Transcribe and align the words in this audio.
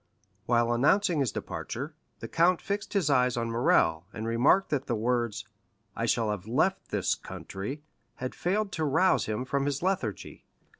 While 0.47 0.73
announcing 0.73 1.19
his 1.19 1.31
departure, 1.31 1.93
the 2.21 2.27
count 2.27 2.59
fixed 2.59 2.93
his 2.93 3.07
eyes 3.11 3.37
on 3.37 3.51
Morrel, 3.51 4.07
and 4.11 4.25
remarked 4.27 4.71
that 4.71 4.87
the 4.87 4.95
words, 4.95 5.47
"I 5.95 6.07
shall 6.07 6.31
have 6.31 6.47
left 6.47 6.87
this 6.87 7.13
country," 7.13 7.83
had 8.15 8.33
failed 8.33 8.71
to 8.71 8.83
rouse 8.83 9.27
him 9.27 9.45
from 9.45 9.65
his 9.65 9.83
lethargy. 9.83 10.43